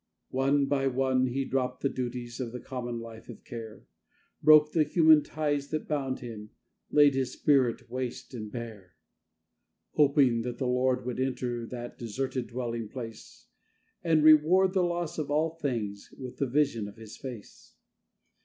One 0.31 0.65
by 0.65 0.87
one 0.87 1.27
he 1.27 1.45
dropped 1.45 1.83
the 1.83 1.87
duties 1.87 2.39
of 2.39 2.51
the 2.51 2.59
common 2.59 2.99
life 2.99 3.29
of 3.29 3.43
care, 3.43 3.85
Broke 4.41 4.71
the 4.71 4.81
human 4.83 5.21
ties 5.21 5.67
that 5.67 5.87
bound 5.87 6.21
him, 6.21 6.49
laid 6.89 7.13
his 7.13 7.33
spirit 7.33 7.87
waste 7.87 8.33
and 8.33 8.51
bare, 8.51 8.95
Hoping 9.91 10.41
that 10.41 10.57
the 10.57 10.65
Lord 10.65 11.05
would 11.05 11.19
enter 11.19 11.67
that 11.67 11.99
deserted 11.99 12.47
dwelling 12.47 12.89
place, 12.89 13.45
And 14.03 14.23
reward 14.23 14.73
the 14.73 14.81
loss 14.81 15.19
of 15.19 15.29
all 15.29 15.51
things 15.51 16.11
with 16.17 16.37
the 16.37 16.47
vision 16.47 16.87
of 16.87 16.97
His 16.97 17.15
face. 17.15 17.75